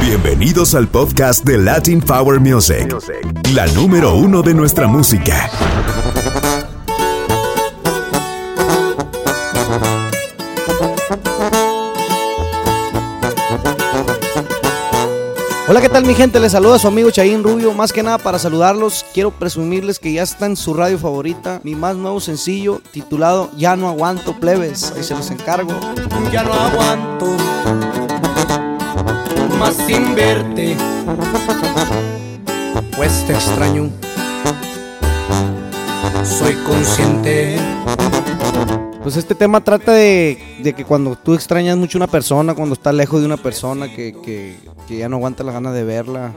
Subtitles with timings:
[0.00, 2.94] Bienvenidos al podcast de Latin Power Music,
[3.54, 5.50] la número uno de nuestra música.
[15.68, 16.38] Hola, ¿qué tal mi gente?
[16.38, 17.74] Les saluda su amigo Chaín Rubio.
[17.74, 21.74] Más que nada para saludarlos, quiero presumirles que ya está en su radio favorita mi
[21.74, 24.92] más nuevo sencillo titulado Ya no aguanto plebes.
[24.92, 25.72] Ahí se los encargo.
[26.30, 27.26] Ya no aguanto
[29.58, 30.76] más sin verte,
[32.96, 33.90] pues te extraño.
[36.22, 37.58] Soy consciente.
[39.06, 42.92] Pues este tema trata de, de que cuando tú extrañas mucho una persona, cuando estás
[42.92, 44.56] lejos de una persona, que, que,
[44.98, 46.34] ya no aguanta la ganas de verla,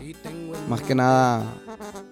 [0.70, 1.42] más que nada,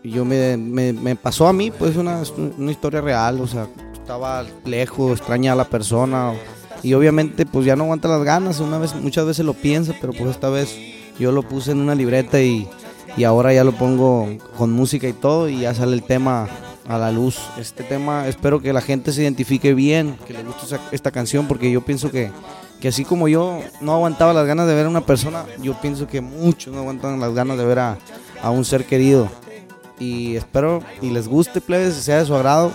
[0.03, 2.23] yo me, me, me pasó a mí, pues una,
[2.57, 6.33] una historia real, o sea, estaba lejos, extraña a la persona,
[6.81, 10.11] y obviamente pues ya no aguanta las ganas, una vez, muchas veces lo piensa, pero
[10.11, 10.75] pues esta vez
[11.19, 12.67] yo lo puse en una libreta y,
[13.16, 16.50] y ahora ya lo pongo con música y todo, y ya sale el tema
[16.88, 17.39] a la luz.
[17.57, 21.71] Este tema espero que la gente se identifique bien, que le guste esta canción, porque
[21.71, 22.31] yo pienso que,
[22.79, 26.07] que así como yo no aguantaba las ganas de ver a una persona, yo pienso
[26.07, 27.97] que muchos no aguantan las ganas de ver a,
[28.41, 29.29] a un ser querido.
[29.99, 32.71] Y espero y les guste, plebes, sea de su agrado.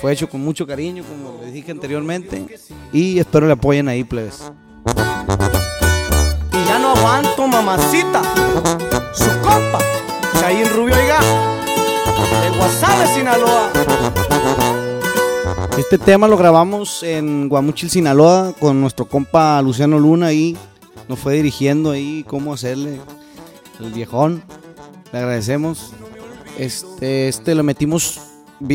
[0.00, 2.58] Fue hecho con mucho cariño, como les dije anteriormente.
[2.92, 4.50] Y espero le apoyen ahí, plebes.
[6.52, 8.22] Y ya no aguanto, mamacita.
[9.12, 9.78] Su compa,
[10.40, 11.20] Chaín Rubio Oiga,
[12.22, 13.70] de Guasave, Sinaloa.
[15.78, 20.56] Este tema lo grabamos en Guamuchil, Sinaloa, con nuestro compa Luciano Luna ahí.
[21.08, 23.00] Nos fue dirigiendo ahí cómo hacerle
[23.80, 24.42] el viejón.
[25.12, 25.92] Le agradecemos.
[26.58, 28.20] Este, este le metimos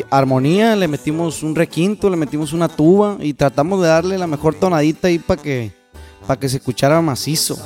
[0.09, 4.56] armonía, le metimos un requinto, le metimos una tuba y tratamos de darle la mejor
[4.56, 5.72] tonadita ahí para que,
[6.25, 7.58] para que se escuchara macizo.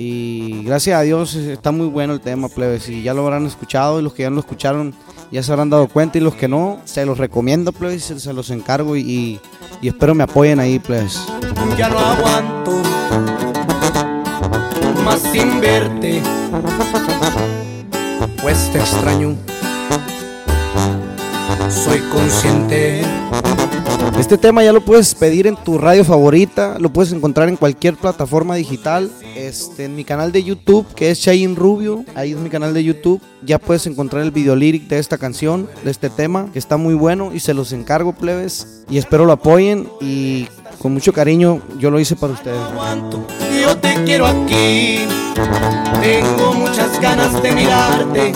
[0.00, 2.88] Y gracias a Dios está muy bueno el tema, plebes.
[2.88, 4.94] Y ya lo habrán escuchado y los que ya lo escucharon
[5.32, 6.18] ya se habrán dado cuenta.
[6.18, 8.04] Y los que no, se los recomiendo, plebes.
[8.04, 9.40] Se, los encargo y-
[9.82, 11.20] y espero me apoyen ahí, plebes.
[11.76, 12.80] Ya no aguanto
[15.04, 16.22] más sin verte,
[18.40, 19.34] pues te extraño.
[21.68, 23.02] Soy consciente.
[24.18, 27.96] Este tema ya lo puedes pedir en tu radio favorita, lo puedes encontrar en cualquier
[27.96, 29.10] plataforma digital.
[29.36, 32.82] Este, en mi canal de YouTube, que es Chayin Rubio, ahí es mi canal de
[32.82, 33.20] YouTube.
[33.44, 36.94] Ya puedes encontrar el video lyric de esta canción, de este tema, que está muy
[36.94, 38.84] bueno y se los encargo, plebes.
[38.90, 40.48] Y espero lo apoyen y
[40.80, 42.58] con mucho cariño yo lo hice para ustedes.
[43.62, 45.06] yo te quiero aquí.
[46.00, 48.32] Tengo muchas ganas de mirarte,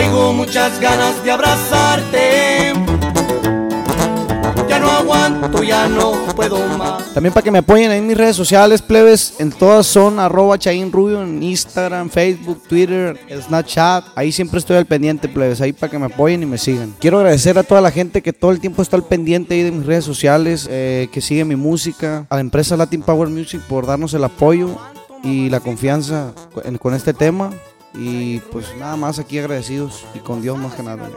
[0.00, 2.72] traigo muchas ganas de abrazarte.
[4.66, 7.12] Ya no aguanto, ya no puedo más.
[7.12, 10.56] También para que me apoyen en mis redes sociales, plebes, en todas son arroba
[10.90, 14.04] Rubio, en Instagram, Facebook, Twitter, Snapchat.
[14.14, 16.94] Ahí siempre estoy al pendiente, plebes, ahí para que me apoyen y me sigan.
[16.98, 19.72] Quiero agradecer a toda la gente que todo el tiempo está al pendiente ahí de
[19.72, 23.86] mis redes sociales, eh, que sigue mi música, a la empresa Latin Power Music por
[23.86, 24.78] darnos el apoyo
[25.22, 27.50] y la confianza con, con este tema.
[27.94, 31.08] Y pues nada más aquí agradecidos y con Dios más que nada.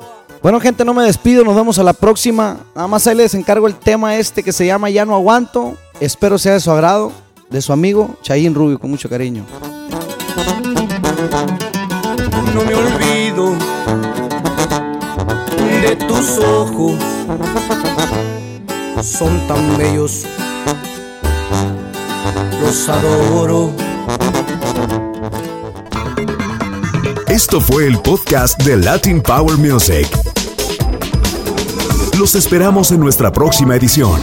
[0.42, 2.58] Bueno, gente, no me despido, nos vemos a la próxima.
[2.76, 5.78] Nada más ahí les encargo el tema este que se llama Ya no aguanto.
[6.00, 7.12] Espero sea de su agrado,
[7.50, 9.46] de su amigo Chayin Rubio, con mucho cariño.
[12.54, 13.56] No me olvido
[15.84, 16.94] de tus ojos,
[19.02, 20.26] son tan bellos,
[22.62, 23.72] los adoro.
[27.34, 30.08] Esto fue el podcast de Latin Power Music.
[32.20, 34.22] Los esperamos en nuestra próxima edición.